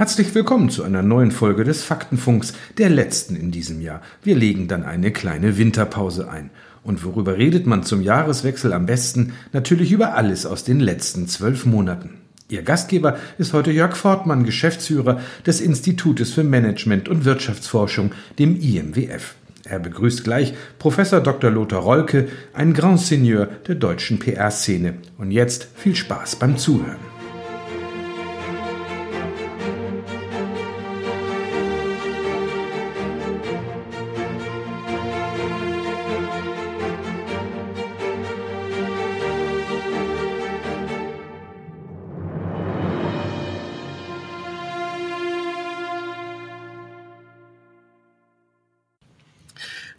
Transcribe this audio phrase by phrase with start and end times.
[0.00, 4.00] Herzlich willkommen zu einer neuen Folge des Faktenfunks, der letzten in diesem Jahr.
[4.22, 6.48] Wir legen dann eine kleine Winterpause ein.
[6.82, 9.34] Und worüber redet man zum Jahreswechsel am besten?
[9.52, 12.14] Natürlich über alles aus den letzten zwölf Monaten.
[12.48, 19.34] Ihr Gastgeber ist heute Jörg Fortmann, Geschäftsführer des Institutes für Management und Wirtschaftsforschung, dem IMWF.
[19.64, 21.50] Er begrüßt gleich Professor Dr.
[21.50, 24.94] Lothar Rolke, ein Grand Seigneur der deutschen PR-Szene.
[25.18, 27.09] Und jetzt viel Spaß beim Zuhören.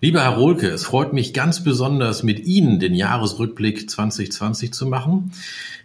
[0.04, 5.32] Lieber Herr Rohlke, es freut mich ganz besonders, mit Ihnen den Jahresrückblick 2020 zu machen.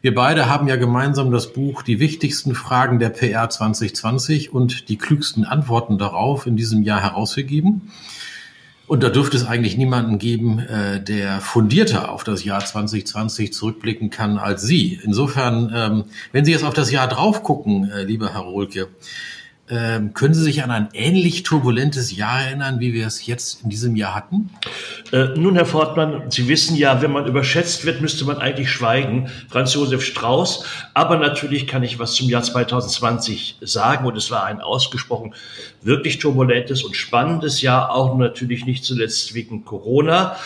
[0.01, 4.97] Wir beide haben ja gemeinsam das Buch Die wichtigsten Fragen der PR 2020 und die
[4.97, 7.92] klügsten Antworten darauf in diesem Jahr herausgegeben.
[8.86, 14.08] Und da dürfte es eigentlich niemanden geben, äh, der fundierter auf das Jahr 2020 zurückblicken
[14.08, 14.98] kann als Sie.
[15.05, 18.89] Insofern, ähm, wenn Sie jetzt auf das Jahr drauf gucken, äh, lieber Herr Rohlke,
[19.69, 23.70] ähm, können Sie sich an ein ähnlich turbulentes Jahr erinnern, wie wir es jetzt in
[23.70, 24.50] diesem Jahr hatten?
[25.12, 29.28] Äh, nun, Herr Fortmann, Sie wissen ja, wenn man überschätzt wird, müsste man eigentlich schweigen.
[29.48, 30.64] Franz Josef Strauß.
[30.95, 34.06] Aber natürlich kann ich was zum Jahr 2020 sagen.
[34.06, 35.34] Und es war ein ausgesprochen
[35.83, 40.36] wirklich turbulentes und spannendes Jahr, auch natürlich nicht zuletzt wegen Corona.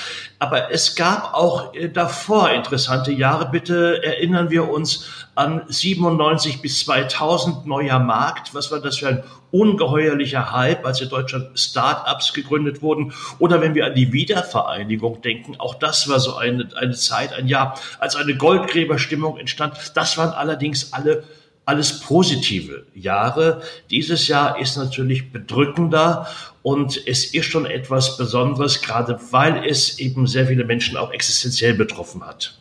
[0.42, 3.50] Aber es gab auch äh, davor interessante Jahre.
[3.50, 8.54] Bitte erinnern wir uns an 97 bis 2000 neuer Markt.
[8.54, 13.12] Was war das für ein ungeheuerlicher Hype, als in Deutschland Start-ups gegründet wurden?
[13.38, 17.46] Oder wenn wir an die Wiedervereinigung denken, auch das war so eine, eine Zeit, ein
[17.46, 19.92] Jahr, als eine Goldgräberstimmung entstand.
[19.94, 21.24] Das waren allerdings alle
[21.64, 23.62] alles positive Jahre.
[23.90, 26.26] Dieses Jahr ist natürlich bedrückender
[26.62, 31.74] und es ist schon etwas Besonderes, gerade weil es eben sehr viele Menschen auch existenziell
[31.74, 32.58] betroffen hat.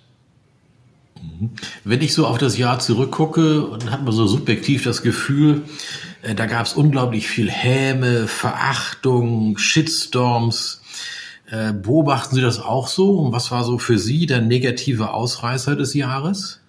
[1.83, 5.63] Wenn ich so auf das Jahr zurückgucke, dann hat man so subjektiv das Gefühl,
[6.21, 10.81] äh, da gab es unglaublich viel Häme, Verachtung, Shitstorms.
[11.49, 13.17] Äh, beobachten Sie das auch so?
[13.19, 16.59] Und was war so für Sie der negative Ausreißer des Jahres?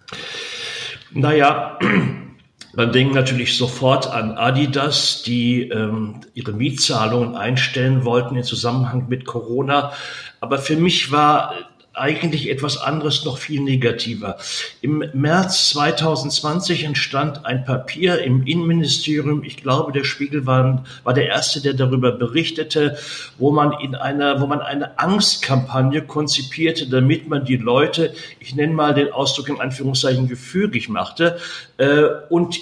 [1.13, 1.79] Naja,
[2.75, 9.25] man denkt natürlich sofort an Adidas, die ähm, ihre Mietzahlungen einstellen wollten im Zusammenhang mit
[9.25, 9.93] Corona.
[10.41, 11.55] Aber für mich war
[11.93, 14.39] eigentlich etwas anderes noch viel negativer.
[14.81, 19.43] Im März 2020 entstand ein Papier im Innenministerium.
[19.43, 22.97] Ich glaube, der Spiegel war, war der erste, der darüber berichtete,
[23.39, 28.73] wo man in einer, wo man eine Angstkampagne konzipierte, damit man die Leute, ich nenne
[28.73, 31.39] mal den Ausdruck in Anführungszeichen gefügig machte,
[31.79, 32.57] äh, und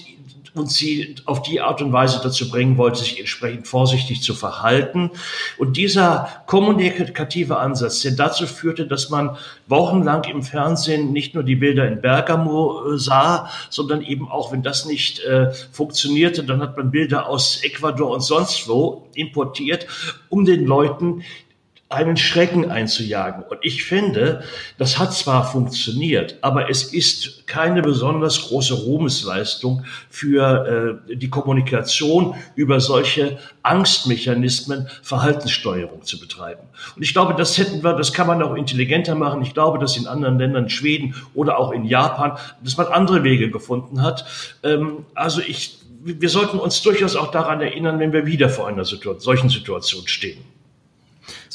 [0.54, 5.10] und sie auf die Art und Weise dazu bringen wollte, sich entsprechend vorsichtig zu verhalten.
[5.58, 11.56] Und dieser kommunikative Ansatz, der dazu führte, dass man wochenlang im Fernsehen nicht nur die
[11.56, 16.76] Bilder in Bergamo äh, sah, sondern eben auch, wenn das nicht äh, funktionierte, dann hat
[16.76, 19.86] man Bilder aus Ecuador und sonst wo importiert,
[20.28, 21.22] um den Leuten
[21.90, 23.42] einen Schrecken einzujagen.
[23.44, 24.42] Und ich finde,
[24.76, 32.34] das hat zwar funktioniert, aber es ist keine besonders große Ruhmesleistung für äh, die Kommunikation
[32.56, 36.60] über solche Angstmechanismen, Verhaltenssteuerung zu betreiben.
[36.94, 39.40] Und ich glaube, das hätten wir, das kann man auch intelligenter machen.
[39.40, 43.50] Ich glaube, dass in anderen Ländern, Schweden oder auch in Japan, dass man andere Wege
[43.50, 44.26] gefunden hat.
[44.62, 48.84] Ähm, also ich, wir sollten uns durchaus auch daran erinnern, wenn wir wieder vor einer
[48.84, 50.57] Situation, solchen Situation stehen.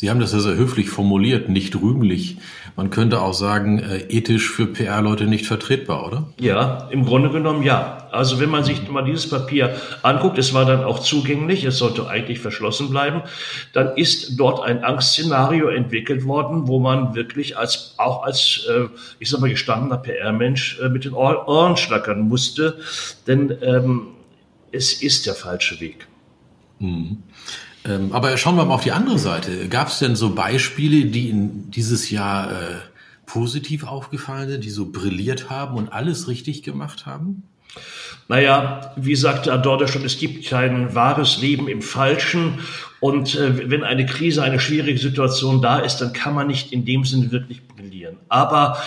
[0.04, 2.36] Sie haben das ja sehr höflich formuliert, nicht rühmlich.
[2.76, 6.28] Man könnte auch sagen, äh, ethisch für PR-Leute nicht vertretbar, oder?
[6.42, 8.10] Ja, im Grunde genommen ja.
[8.12, 12.06] Also wenn man sich mal dieses Papier anguckt, es war dann auch zugänglich, es sollte
[12.10, 13.22] eigentlich verschlossen bleiben,
[13.72, 18.90] dann ist dort ein Angstszenario entwickelt worden, wo man wirklich als auch als, äh,
[19.20, 22.78] ich sag mal, gestandener PR-Mensch äh, mit den Ohren schlackern musste,
[23.26, 24.08] denn ähm,
[24.74, 26.10] es ist der falsche Weg.
[26.80, 27.24] Mhm.
[27.86, 29.68] Ähm, aber schauen wir mal auf die andere Seite.
[29.68, 32.76] Gab es denn so Beispiele, die in dieses Jahr äh,
[33.26, 37.44] positiv aufgefallen sind, die so brilliert haben und alles richtig gemacht haben?
[38.28, 42.60] Naja, wie sagte Adorno schon, es gibt kein wahres Leben im Falschen.
[43.02, 46.86] Und äh, wenn eine Krise, eine schwierige Situation da ist, dann kann man nicht in
[46.86, 48.16] dem Sinne wirklich brillieren.
[48.30, 48.78] Aber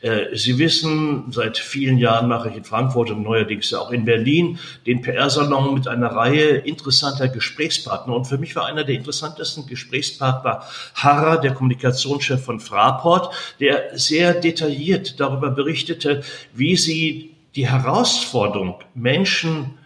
[0.00, 4.60] äh, Sie wissen, seit vielen Jahren mache ich in Frankfurt und neuerdings auch in Berlin
[4.86, 8.14] den PR-Salon mit einer Reihe interessanter Gesprächspartner.
[8.14, 10.62] Und für mich war einer der interessantesten Gesprächspartner
[10.94, 19.78] Harrer, der Kommunikationschef von Fraport, der sehr detailliert darüber berichtete, wie sie die Herausforderung, Menschen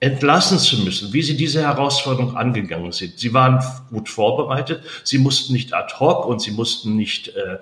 [0.00, 3.18] entlassen zu müssen, wie sie diese Herausforderung angegangen sind.
[3.18, 7.58] Sie waren gut vorbereitet, sie mussten nicht ad hoc und sie mussten nicht äh,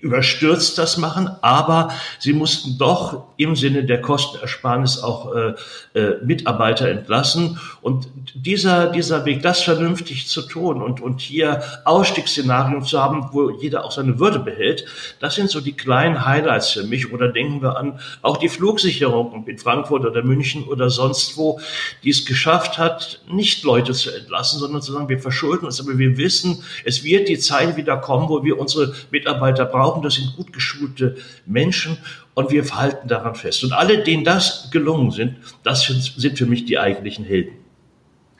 [0.00, 5.54] überstürzt das machen, aber sie mussten doch im Sinne der Kostenersparnis auch äh,
[5.94, 7.58] äh, Mitarbeiter entlassen.
[7.82, 13.50] Und dieser, dieser Weg, das vernünftig zu tun und, und hier Ausstiegsszenarien zu haben, wo
[13.50, 14.86] jeder auch seine Würde behält,
[15.20, 17.12] das sind so die kleinen Highlights für mich.
[17.12, 21.60] Oder denken wir an auch die Flugsicherung in Frankfurt oder München oder sonst wo,
[22.02, 25.98] die es geschafft hat, nicht Leute zu entlassen, sondern zu sagen, wir verschulden uns, aber
[25.98, 30.36] wir wissen, es wird die Zeit wieder kommen, wo wir unsere Mitarbeiter brauchen das sind
[30.36, 31.98] gut geschulte Menschen
[32.34, 33.64] und wir halten daran fest.
[33.64, 35.84] Und alle, denen das gelungen sind, das
[36.16, 37.52] sind für mich die eigentlichen Helden.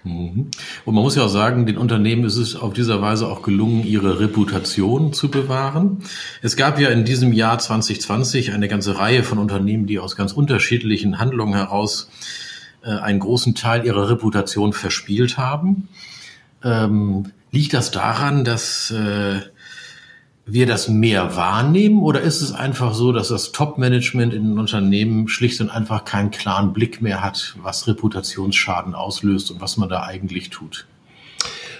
[0.06, 0.50] Mhm.
[0.84, 3.84] Und man muss ja auch sagen, den Unternehmen ist es auf dieser Weise auch gelungen,
[3.84, 6.02] ihre Reputation zu bewahren.
[6.42, 10.32] Es gab ja in diesem Jahr 2020 eine ganze Reihe von Unternehmen, die aus ganz
[10.32, 12.08] unterschiedlichen Handlungen heraus
[12.86, 15.88] äh, einen großen Teil ihrer Reputation verspielt haben.
[16.62, 19.40] Ähm, liegt das daran, dass äh,
[20.46, 25.26] wir das mehr wahrnehmen oder ist es einfach so, dass das Top-Management in den Unternehmen
[25.26, 30.04] schlicht und einfach keinen klaren Blick mehr hat, was Reputationsschaden auslöst und was man da
[30.04, 30.86] eigentlich tut?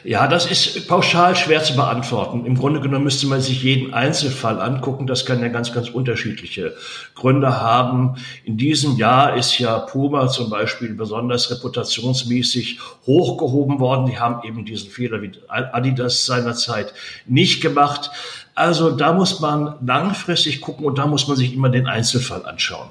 [0.04, 2.46] Ja, das ist pauschal schwer zu beantworten.
[2.46, 5.06] Im Grunde genommen müsste man sich jeden Einzelfall angucken.
[5.06, 6.74] Das kann ja ganz, ganz unterschiedliche
[7.14, 8.16] Gründe haben.
[8.44, 14.06] In diesem Jahr ist ja Puma zum Beispiel besonders reputationsmäßig hochgehoben worden.
[14.06, 16.92] Die haben eben diesen Fehler wie Adidas seinerzeit
[17.26, 18.10] nicht gemacht.
[18.54, 22.88] Also da muss man langfristig gucken und da muss man sich immer den Einzelfall anschauen.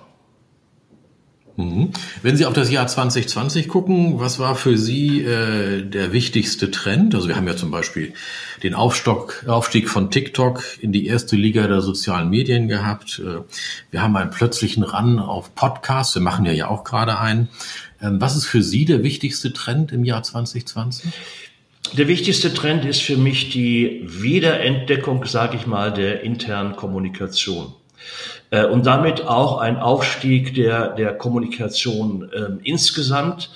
[1.58, 1.92] Mhm.
[2.22, 7.16] Wenn Sie auf das Jahr 2020 gucken, was war für Sie äh, der wichtigste Trend?
[7.16, 8.14] Also wir haben ja zum Beispiel
[8.62, 13.22] den Aufstock, Aufstieg von TikTok in die erste Liga der sozialen Medien gehabt.
[13.26, 13.42] Äh,
[13.90, 16.16] wir haben einen plötzlichen Run auf Podcasts.
[16.16, 17.48] Wir machen ja ja auch gerade einen.
[18.02, 21.14] Ähm, was ist für Sie der wichtigste Trend im Jahr 2020?
[21.94, 27.74] Der wichtigste Trend ist für mich die Wiederentdeckung, sage ich mal, der internen Kommunikation
[28.72, 33.50] und damit auch ein Aufstieg der, der Kommunikation äh, insgesamt,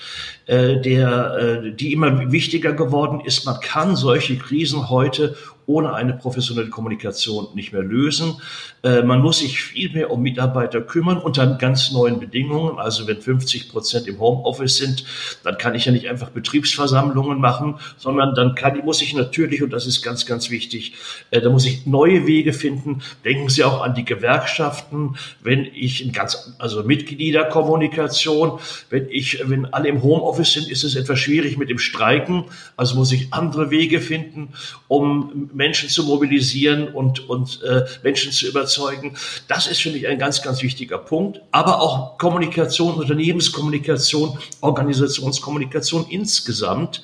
[0.45, 3.45] äh, der, äh, die immer wichtiger geworden ist.
[3.45, 5.35] Man kann solche Krisen heute
[5.69, 8.41] ohne eine professionelle Kommunikation nicht mehr lösen.
[8.81, 12.79] Äh, man muss sich viel mehr um Mitarbeiter kümmern unter ganz neuen Bedingungen.
[12.79, 15.05] Also wenn 50 Prozent im Homeoffice sind,
[15.43, 19.71] dann kann ich ja nicht einfach Betriebsversammlungen machen, sondern dann kann, muss ich natürlich, und
[19.71, 20.93] das ist ganz, ganz wichtig,
[21.29, 23.03] äh, da muss ich neue Wege finden.
[23.23, 25.17] Denken Sie auch an die Gewerkschaften.
[25.43, 30.95] Wenn ich in ganz, also Mitgliederkommunikation, wenn ich, wenn alle im Homeoffice sind, ist es
[30.95, 32.45] etwas schwierig mit dem Streiken.
[32.75, 34.49] Also muss ich andere Wege finden,
[34.87, 39.17] um Menschen zu mobilisieren und, und äh, Menschen zu überzeugen.
[39.49, 41.41] Das ist für mich ein ganz, ganz wichtiger Punkt.
[41.51, 47.03] Aber auch Kommunikation, Unternehmenskommunikation, Organisationskommunikation insgesamt.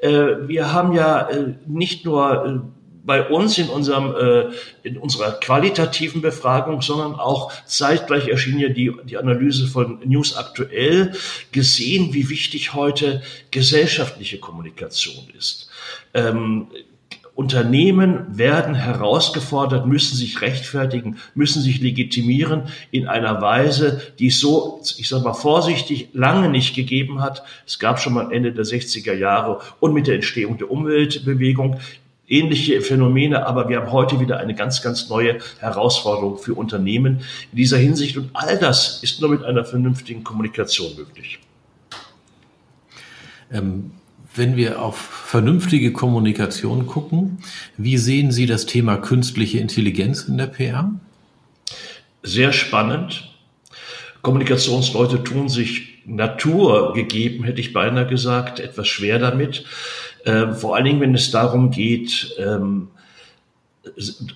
[0.00, 0.10] Äh,
[0.46, 2.58] wir haben ja äh, nicht nur äh,
[3.02, 4.52] bei uns in unserem äh,
[4.82, 11.12] in unserer qualitativen Befragung, sondern auch zeitgleich erschien ja die die Analyse von News aktuell
[11.50, 15.70] gesehen, wie wichtig heute gesellschaftliche Kommunikation ist.
[16.12, 16.66] Ähm,
[17.36, 24.80] Unternehmen werden herausgefordert, müssen sich rechtfertigen, müssen sich legitimieren in einer Weise, die es so,
[24.96, 27.42] ich sage mal vorsichtig, lange nicht gegeben hat.
[27.66, 31.76] Es gab schon mal Ende der 60er Jahre und mit der Entstehung der Umweltbewegung
[32.26, 37.20] ähnliche Phänomene, aber wir haben heute wieder eine ganz, ganz neue Herausforderung für Unternehmen
[37.52, 38.16] in dieser Hinsicht.
[38.16, 41.38] Und all das ist nur mit einer vernünftigen Kommunikation möglich.
[43.52, 43.90] Ähm
[44.36, 47.38] wenn wir auf vernünftige Kommunikation gucken,
[47.76, 50.92] wie sehen Sie das Thema künstliche Intelligenz in der PR?
[52.22, 53.32] Sehr spannend.
[54.22, 59.64] Kommunikationsleute tun sich naturgegeben, hätte ich beinahe gesagt, etwas schwer damit.
[60.24, 62.88] Äh, vor allen Dingen, wenn es darum geht, ähm,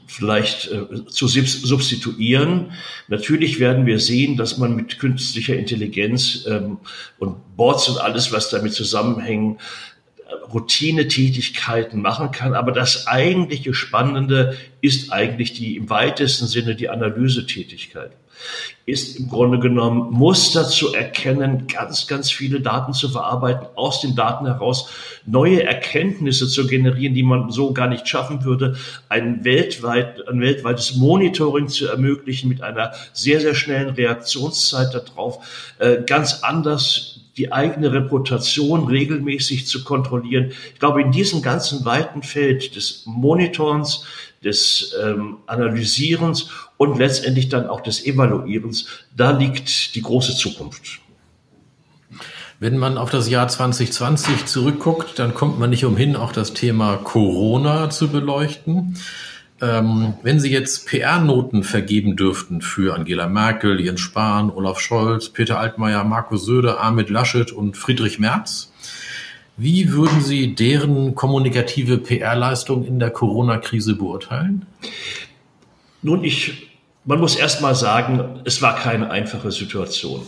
[0.07, 2.73] vielleicht äh, zu substituieren.
[3.09, 6.78] Natürlich werden wir sehen, dass man mit künstlicher Intelligenz ähm,
[7.19, 9.61] und Boards und alles, was damit zusammenhängt,
[10.52, 12.54] Routinetätigkeiten machen kann.
[12.54, 18.12] Aber das eigentliche Spannende ist eigentlich die im weitesten Sinne die Analysetätigkeit.
[18.87, 24.16] Ist im Grunde genommen Muster zu erkennen, ganz, ganz viele Daten zu verarbeiten, aus den
[24.16, 24.90] Daten heraus
[25.26, 28.76] neue Erkenntnisse zu generieren, die man so gar nicht schaffen würde,
[29.10, 35.99] ein weltweit, ein weltweites Monitoring zu ermöglichen mit einer sehr, sehr schnellen Reaktionszeit darauf, äh,
[36.06, 40.52] ganz anders die eigene Reputation regelmäßig zu kontrollieren.
[40.75, 44.04] Ich glaube, in diesem ganzen weiten Feld des Monitorens,
[44.44, 51.00] des ähm, Analysierens und letztendlich dann auch des Evaluierens, da liegt die große Zukunft.
[52.59, 56.97] Wenn man auf das Jahr 2020 zurückguckt, dann kommt man nicht umhin, auch das Thema
[56.97, 58.99] Corona zu beleuchten.
[59.62, 65.59] Ähm, wenn Sie jetzt PR-Noten vergeben dürften für Angela Merkel, Jens Spahn, Olaf Scholz, Peter
[65.59, 68.73] Altmaier, Markus Söder, Ahmed Laschet und Friedrich Merz,
[69.61, 74.64] wie würden Sie deren kommunikative PR-Leistung in der Corona-Krise beurteilen?
[76.00, 76.71] Nun, ich,
[77.05, 80.26] man muss erst mal sagen, es war keine einfache Situation.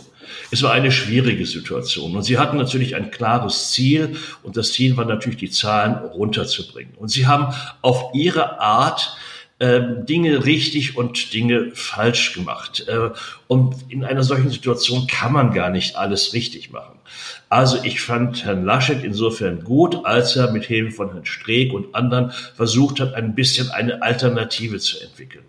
[0.51, 2.15] Es war eine schwierige Situation.
[2.15, 4.15] Und sie hatten natürlich ein klares Ziel.
[4.43, 6.93] Und das Ziel war natürlich, die Zahlen runterzubringen.
[6.97, 9.17] Und sie haben auf ihre Art
[10.05, 12.85] Dinge richtig und Dinge falsch gemacht.
[12.87, 13.09] Äh,
[13.47, 16.99] und in einer solchen Situation kann man gar nicht alles richtig machen.
[17.49, 21.93] Also ich fand Herrn Laschet insofern gut, als er mit Hilfe von Herrn Streeck und
[21.93, 25.45] anderen versucht hat, ein bisschen eine Alternative zu entwickeln.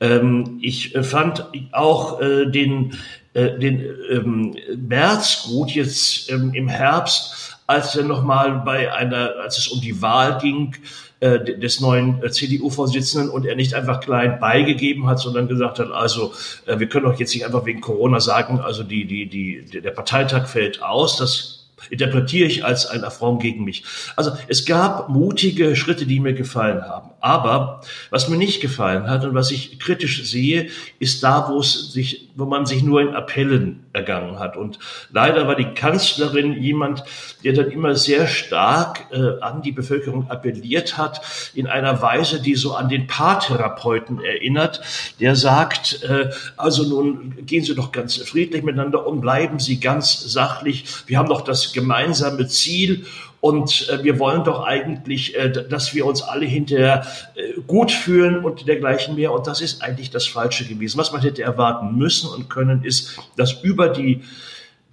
[0.00, 2.96] Ähm, ich fand auch äh, den
[3.36, 4.56] äh, den ähm,
[4.88, 10.00] März gut jetzt ähm, im Herbst, als er nochmal bei einer, als es um die
[10.00, 10.76] Wahl ging,
[11.18, 15.90] äh, des neuen äh, CDU-Vorsitzenden und er nicht einfach klein beigegeben hat, sondern gesagt hat,
[15.90, 16.34] also
[16.66, 19.92] äh, wir können doch jetzt nicht einfach wegen Corona sagen, also die, die, die, der
[19.92, 23.84] Parteitag fällt aus, das interpretiere ich als ein Affront gegen mich.
[24.16, 27.10] Also es gab mutige Schritte, die mir gefallen haben.
[27.26, 27.80] Aber
[28.10, 30.68] was mir nicht gefallen hat und was ich kritisch sehe,
[31.00, 34.56] ist da, wo es sich, wo man sich nur in Appellen ergangen hat.
[34.56, 34.78] Und
[35.10, 37.02] leider war die Kanzlerin jemand,
[37.42, 41.20] der dann immer sehr stark äh, an die Bevölkerung appelliert hat,
[41.52, 44.80] in einer Weise, die so an den Paartherapeuten erinnert,
[45.18, 50.32] der sagt, äh, also nun gehen Sie doch ganz friedlich miteinander um, bleiben Sie ganz
[50.32, 50.84] sachlich.
[51.06, 53.04] Wir haben doch das gemeinsame Ziel
[53.40, 58.44] und äh, wir wollen doch eigentlich, äh, dass wir uns alle hinterher äh, gut fühlen
[58.44, 59.32] und dergleichen mehr.
[59.32, 60.98] Und das ist eigentlich das Falsche gewesen.
[60.98, 64.22] Was man hätte erwarten müssen und können, ist, dass über die,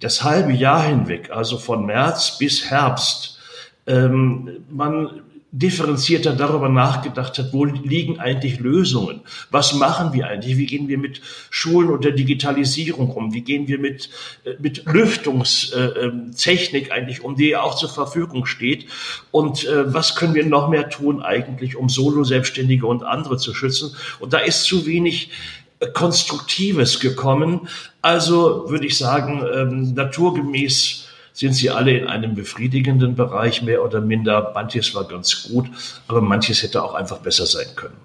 [0.00, 3.38] das halbe Jahr hinweg, also von März bis Herbst,
[3.86, 5.22] ähm, man
[5.56, 9.20] differenzierter darüber nachgedacht hat, wo liegen eigentlich Lösungen?
[9.52, 10.56] Was machen wir eigentlich?
[10.56, 13.32] Wie gehen wir mit Schulen und der Digitalisierung um?
[13.32, 14.10] Wie gehen wir mit,
[14.44, 18.86] äh, mit Lüftungstechnik eigentlich um, die auch zur Verfügung steht?
[19.30, 23.94] Und äh, was können wir noch mehr tun eigentlich, um Solo-Selbstständige und andere zu schützen?
[24.18, 25.30] Und da ist zu wenig
[25.78, 27.68] äh, Konstruktives gekommen.
[28.02, 31.03] Also würde ich sagen, ähm, naturgemäß
[31.34, 34.52] sind sie alle in einem befriedigenden Bereich, mehr oder minder.
[34.54, 35.68] Manches war ganz gut,
[36.06, 37.96] aber manches hätte auch einfach besser sein können.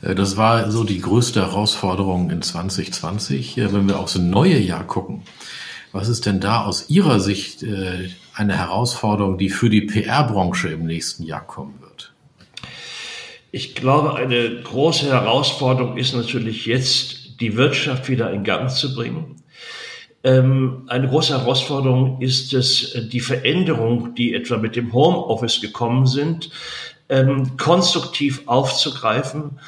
[0.00, 3.56] Äh, das war so die größte Herausforderung in 2020.
[3.56, 5.22] Wenn wir aufs neue Jahr gucken,
[5.92, 10.86] was ist denn da aus Ihrer Sicht äh, eine Herausforderung, die für die PR-Branche im
[10.86, 12.12] nächsten Jahr kommen wird?
[13.50, 19.42] Ich glaube, eine große Herausforderung ist natürlich jetzt, die Wirtschaft wieder in Gang zu bringen.
[20.26, 26.08] Ähm, eine große Herausforderung ist es, äh, die Veränderung, die etwa mit dem Homeoffice gekommen
[26.08, 26.50] sind,
[27.08, 29.60] ähm, konstruktiv aufzugreifen.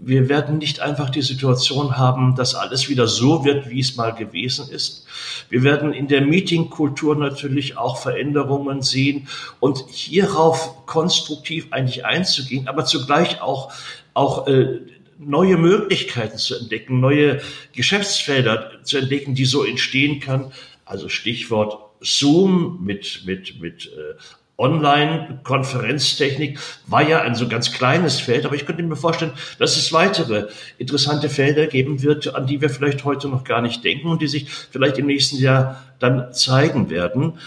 [0.00, 4.10] Wir werden nicht einfach die Situation haben, dass alles wieder so wird, wie es mal
[4.10, 5.06] gewesen ist.
[5.48, 9.28] Wir werden in der Meetingkultur natürlich auch Veränderungen sehen
[9.60, 13.72] und hierauf konstruktiv eigentlich einzugehen, aber zugleich auch
[14.12, 14.80] auch äh,
[15.20, 17.40] neue Möglichkeiten zu entdecken, neue
[17.74, 20.52] Geschäftsfelder zu entdecken, die so entstehen kann.
[20.84, 24.14] Also Stichwort Zoom mit, mit, mit äh,
[24.60, 29.92] Online-Konferenztechnik war ja ein so ganz kleines Feld, aber ich könnte mir vorstellen, dass es
[29.92, 30.48] weitere
[30.78, 34.28] interessante Felder geben wird, an die wir vielleicht heute noch gar nicht denken und die
[34.28, 37.38] sich vielleicht im nächsten Jahr dann zeigen werden.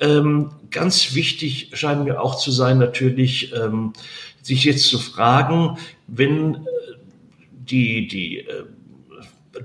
[0.00, 3.92] Ähm, ganz wichtig scheint mir auch zu sein, natürlich, ähm,
[4.42, 6.66] sich jetzt zu fragen, wenn
[7.70, 8.64] die, die, äh,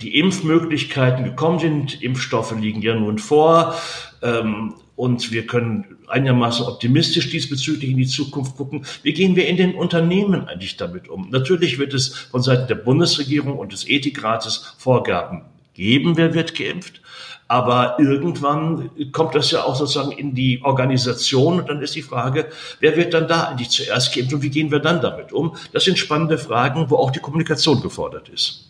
[0.02, 2.02] die Impfmöglichkeiten gekommen sind.
[2.02, 3.76] Impfstoffe liegen ja nun vor.
[4.22, 8.86] Ähm, und wir können einigermaßen optimistisch diesbezüglich in die Zukunft gucken.
[9.02, 11.30] Wie gehen wir in den Unternehmen eigentlich damit um?
[11.30, 17.02] Natürlich wird es von Seiten der Bundesregierung und des Ethikrates Vorgaben geben, wer wird geimpft.
[17.50, 22.46] Aber irgendwann kommt das ja auch sozusagen in die Organisation und dann ist die Frage,
[22.80, 25.56] wer wird dann da eigentlich zuerst geimpft und wie gehen wir dann damit um?
[25.74, 28.70] Das sind spannende Fragen, wo auch die Kommunikation gefordert ist.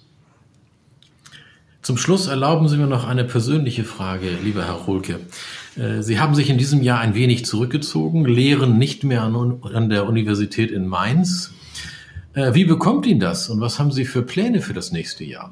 [1.81, 5.19] Zum Schluss erlauben Sie mir noch eine persönliche Frage, lieber Herr Rolke.
[5.75, 10.07] Äh, Sie haben sich in diesem Jahr ein wenig zurückgezogen, lehren nicht mehr an, der
[10.07, 11.51] Universität in Mainz.
[12.33, 15.51] Äh, wie bekommt Ihnen das und was haben Sie für Pläne für das nächste Jahr?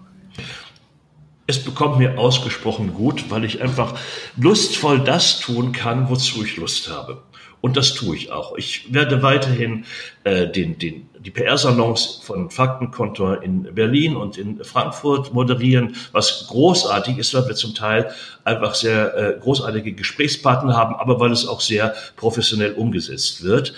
[1.48, 3.96] Es bekommt mir ausgesprochen gut, weil ich einfach
[4.36, 7.24] lustvoll das tun kann, wozu ich Lust habe.
[7.60, 8.56] Und das tue ich auch.
[8.56, 9.86] Ich werde weiterhin
[10.24, 17.18] äh, den, den, die PR-Salons von Faktenkontor in Berlin und in Frankfurt moderieren, was großartig
[17.18, 18.12] ist, weil wir zum Teil
[18.44, 23.74] einfach sehr äh, großartige Gesprächspartner haben, aber weil es auch sehr professionell umgesetzt wird.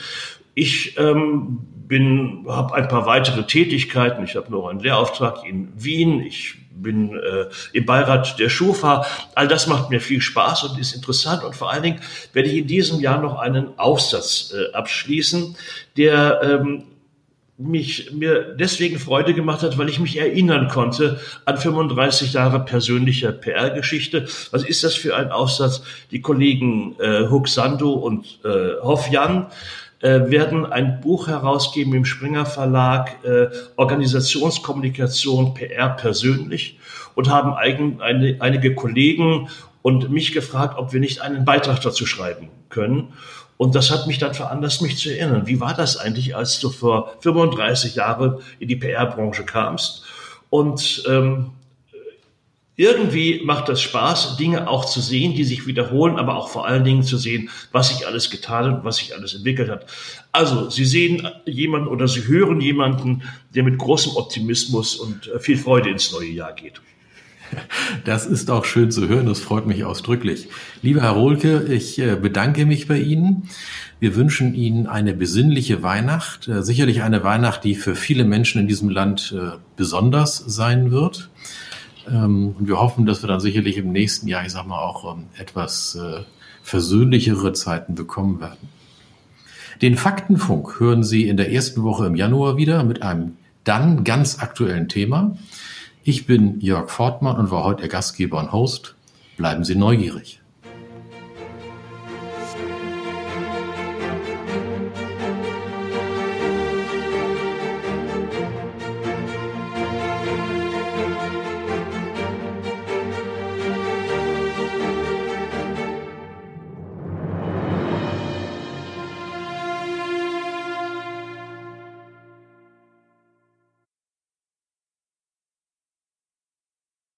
[0.55, 4.23] Ich ähm, bin, habe ein paar weitere Tätigkeiten.
[4.25, 6.19] Ich habe noch einen Lehrauftrag in Wien.
[6.19, 9.05] Ich bin äh, im Beirat der Schufa.
[9.35, 11.43] All das macht mir viel Spaß und ist interessant.
[11.43, 12.01] Und vor allen Dingen
[12.33, 15.55] werde ich in diesem Jahr noch einen Aufsatz äh, abschließen,
[15.97, 16.83] der ähm,
[17.59, 23.33] mich mir deswegen Freude gemacht hat, weil ich mich erinnern konnte an 35 Jahre persönlicher
[23.33, 24.27] PR-Geschichte.
[24.51, 25.83] Was ist das für ein Aufsatz?
[26.11, 29.47] Die Kollegen äh, Huxando und äh, Hoffjan
[30.01, 36.79] äh, werden ein Buch herausgeben im Springer Verlag, äh, Organisationskommunikation, PR persönlich
[37.15, 39.49] und haben einige Kollegen
[39.81, 43.13] und mich gefragt, ob wir nicht einen Beitrag dazu schreiben können.
[43.57, 45.45] Und das hat mich dann veranlasst, mich zu erinnern.
[45.45, 50.05] Wie war das eigentlich, als du vor 35 Jahren in die PR-Branche kamst?
[50.49, 51.51] Und ähm,
[52.79, 56.85] irgendwie macht das Spaß, Dinge auch zu sehen, die sich wiederholen, aber auch vor allen
[56.85, 59.85] Dingen zu sehen, was sich alles getan hat, was sich alles entwickelt hat.
[60.31, 65.57] Also, Sie sehen jemanden oder Sie hören jemanden, der mit großem Optimismus und äh, viel
[65.57, 66.79] Freude ins neue Jahr geht.
[68.05, 70.47] Das ist auch schön zu hören, das freut mich ausdrücklich.
[70.81, 73.49] Lieber Herr Rohlke, ich äh, bedanke mich bei Ihnen.
[73.99, 78.69] Wir wünschen Ihnen eine besinnliche Weihnacht, äh, sicherlich eine Weihnacht, die für viele Menschen in
[78.69, 79.35] diesem Land
[79.75, 81.29] besonders sein wird.
[82.07, 85.15] Ähm, und wir hoffen, dass wir dann sicherlich im nächsten Jahr, ich sag mal, auch
[85.15, 86.23] ähm, etwas äh,
[86.63, 88.69] versöhnlichere Zeiten bekommen werden.
[89.81, 94.39] Den Faktenfunk hören Sie in der ersten Woche im Januar wieder mit einem dann ganz
[94.39, 95.37] aktuellen Thema.
[96.03, 98.95] Ich bin Jörg Fortmann und war heute Ihr Gastgeber und Host.
[99.37, 100.38] Bleiben Sie neugierig.